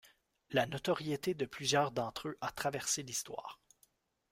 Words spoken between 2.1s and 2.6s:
eux a